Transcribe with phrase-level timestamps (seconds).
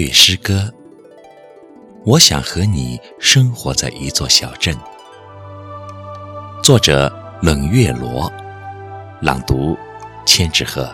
[0.00, 0.72] 语诗歌。
[2.04, 4.74] 我想和你生活在一座小镇。
[6.62, 8.32] 作者：冷月罗，
[9.20, 9.76] 朗读：
[10.24, 10.90] 千纸鹤。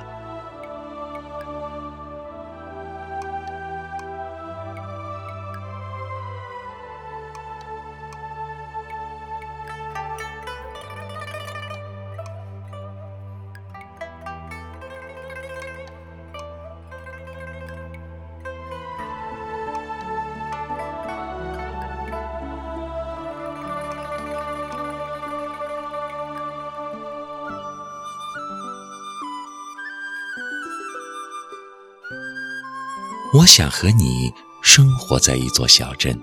[33.37, 36.19] 我想和你生活在一座小镇，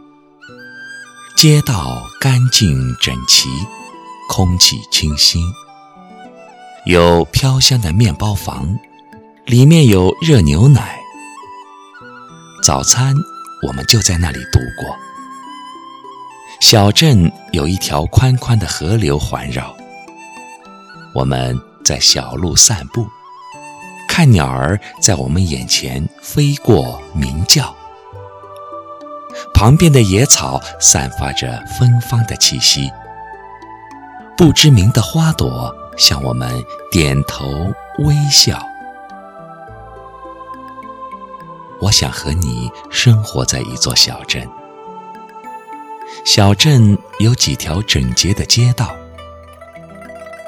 [1.35, 3.49] 街道干净整齐，
[4.27, 5.43] 空气清新，
[6.87, 8.79] 有飘香的面包房，
[9.45, 10.99] 里面有热牛奶。
[12.63, 13.15] 早餐
[13.67, 14.97] 我们就在那里度过。
[16.59, 19.77] 小镇有一条宽宽的河流环绕，
[21.13, 23.07] 我们在小路散步。
[24.15, 27.75] 看鸟儿在我们眼前飞过鸣叫，
[29.55, 32.91] 旁边的野草散发着芬芳的气息，
[34.37, 37.73] 不知名的花朵向我们点头
[38.05, 38.63] 微笑。
[41.81, 44.47] 我想和你生活在一座小镇，
[46.23, 48.95] 小镇有几条整洁的街道，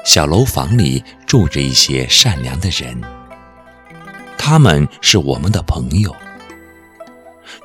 [0.04, 3.15] 小楼房里住着一些善良的人。
[4.48, 6.14] 他们是我们的朋友。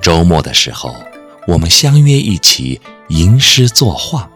[0.01, 0.95] 周末的时候，
[1.47, 4.27] 我们相约一起吟诗作画，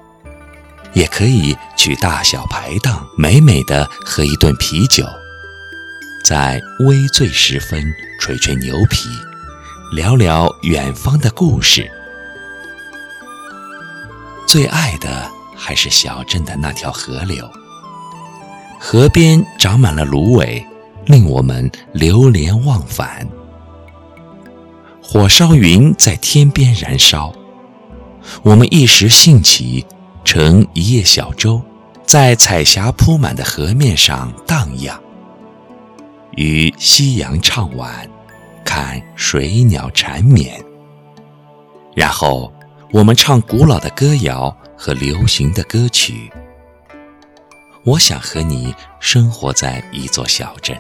[0.94, 5.04] 也可以去大小排档，美美的喝一顿啤酒，
[6.24, 7.84] 在微醉时分
[8.20, 9.10] 吹吹牛皮，
[9.96, 11.90] 聊聊远方的故事。
[14.46, 15.28] 最爱的
[15.58, 17.50] 还是小镇的那条河流，
[18.80, 20.64] 河边长满了芦苇。
[21.06, 23.28] 令我们流连忘返。
[25.02, 27.34] 火烧云在天边燃烧，
[28.42, 29.86] 我们一时兴起，
[30.24, 31.62] 乘一叶小舟，
[32.04, 35.00] 在彩霞铺满的河面上荡漾，
[36.32, 38.10] 与夕阳唱晚，
[38.64, 40.60] 看水鸟缠绵。
[41.94, 42.52] 然后，
[42.92, 46.32] 我们唱古老的歌谣和流行的歌曲。
[47.84, 50.76] 我想和你生活在一座小镇。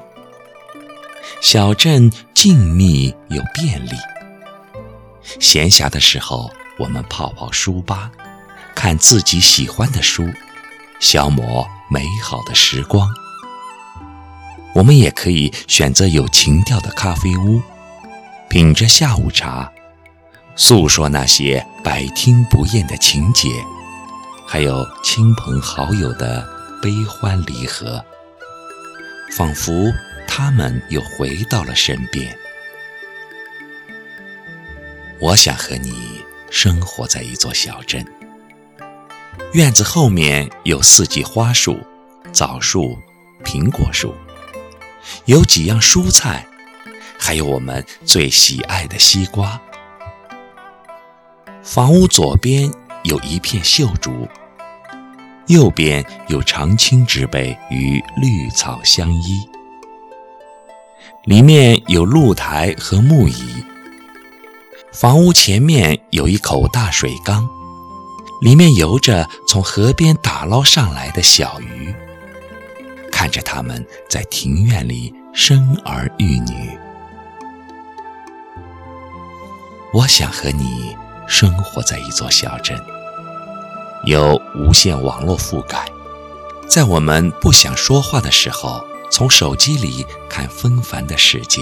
[1.41, 3.91] 小镇静谧又便利。
[5.39, 8.11] 闲暇的时候，我们泡泡书吧，
[8.75, 10.27] 看自己喜欢的书，
[10.99, 13.09] 消磨美好的时光。
[14.73, 17.61] 我们也可以选择有情调的咖啡屋，
[18.49, 19.71] 品着下午茶，
[20.55, 23.49] 诉说那些百听不厌的情节，
[24.45, 26.47] 还有亲朋好友的
[26.81, 28.03] 悲欢离合，
[29.35, 29.71] 仿佛。
[30.37, 32.37] 他们又回到了身边。
[35.17, 38.05] 我想和你生活在一座小镇，
[39.53, 41.79] 院子后面有四季花树、
[42.33, 42.99] 枣树、
[43.45, 44.13] 苹果树，
[45.23, 46.45] 有几样蔬菜，
[47.17, 49.61] 还有我们最喜爱的西瓜。
[51.63, 52.69] 房屋左边
[53.05, 54.27] 有一片秀竹，
[55.47, 59.49] 右边有常青植被与绿草相依。
[61.25, 63.63] 里面有露台和木椅，
[64.91, 67.49] 房屋前面有一口大水缸，
[68.41, 71.93] 里面游着从河边打捞上来的小鱼。
[73.11, 76.77] 看着它们在庭院里生儿育女，
[79.93, 80.95] 我想和你
[81.27, 82.79] 生活在一座小镇，
[84.05, 85.85] 有无线网络覆盖，
[86.67, 88.85] 在我们不想说话的时候。
[89.11, 91.61] 从手机里看纷繁的世界，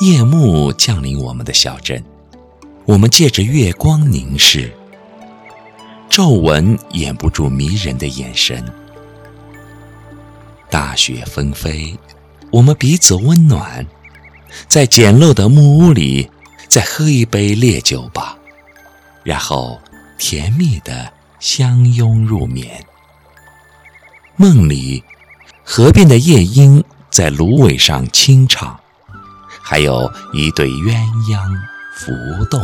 [0.00, 2.02] 夜幕降临我们的小镇，
[2.86, 4.72] 我们借着月光凝视，
[6.08, 8.64] 皱纹掩不住迷人的眼神。
[10.70, 11.94] 大雪纷飞，
[12.50, 13.86] 我们彼此温暖，
[14.68, 16.30] 在简陋的木屋里，
[16.68, 18.38] 再喝一杯烈酒吧，
[19.22, 19.78] 然后
[20.16, 22.82] 甜蜜的相拥入眠。
[24.36, 25.04] 梦里。
[25.64, 28.78] 河边的夜莺在芦苇上轻唱，
[29.62, 30.94] 还有一对鸳
[31.30, 31.38] 鸯
[31.94, 32.60] 浮动。